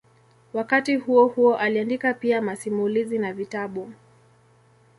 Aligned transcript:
Wakati 0.53 0.95
huohuo 0.95 1.55
aliandika 1.55 2.13
pia 2.13 2.41
masimulizi 2.41 3.17
na 3.19 3.33
vitabu. 3.33 3.91